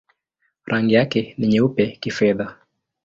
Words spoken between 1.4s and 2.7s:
nyeupe-kifedha.